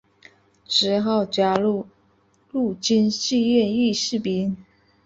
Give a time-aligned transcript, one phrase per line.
[0.65, 1.85] 之后加入
[2.51, 4.57] 陆军志愿役士兵。